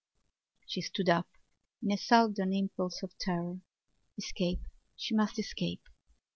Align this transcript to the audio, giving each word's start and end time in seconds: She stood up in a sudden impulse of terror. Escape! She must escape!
She 0.65 0.81
stood 0.81 1.09
up 1.09 1.27
in 1.83 1.91
a 1.91 1.95
sudden 1.95 2.51
impulse 2.53 3.03
of 3.03 3.15
terror. 3.19 3.59
Escape! 4.17 4.61
She 4.95 5.13
must 5.13 5.37
escape! 5.37 5.83